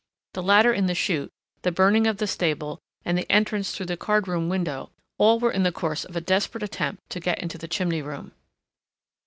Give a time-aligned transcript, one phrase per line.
[0.33, 1.31] The ladder in the chute,
[1.61, 5.61] the burning of the stable and the entrance through the card room window—all were in
[5.61, 8.31] the course of a desperate attempt to get into the chimney room.